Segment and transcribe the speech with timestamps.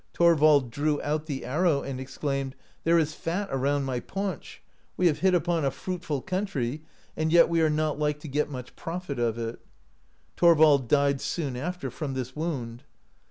[0.15, 2.55] Thorvald drew out the arrow, and exclaimed:
[2.85, 4.63] "There is fat around my paunch;
[4.97, 6.81] we have hit upon a fruitful country,
[7.15, 9.59] and yet we are not like to get much profit of It/*
[10.37, 12.81] Thorvald died soon after from this wound.